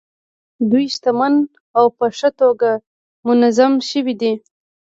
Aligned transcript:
دوی 0.69 0.85
شتمن 0.95 1.33
او 1.77 1.85
په 1.97 2.05
ښه 2.17 2.29
توګه 2.39 2.71
منظم 3.27 3.73
شوي 3.89 4.13
دي. 4.21 4.33